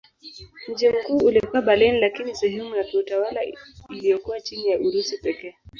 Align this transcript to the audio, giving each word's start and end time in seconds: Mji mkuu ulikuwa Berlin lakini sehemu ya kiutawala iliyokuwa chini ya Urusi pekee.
Mji 0.69 0.89
mkuu 0.89 1.25
ulikuwa 1.25 1.61
Berlin 1.61 1.99
lakini 1.99 2.35
sehemu 2.35 2.75
ya 2.75 2.83
kiutawala 2.83 3.39
iliyokuwa 3.89 4.41
chini 4.41 4.67
ya 4.67 4.79
Urusi 4.79 5.17
pekee. 5.17 5.55